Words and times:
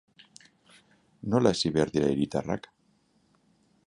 Nola 1.33 1.51
hezi 1.57 1.71
behar 1.75 1.91
dira 1.97 2.07
hiritarrak? 2.15 2.67